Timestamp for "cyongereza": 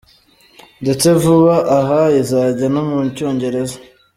3.15-3.77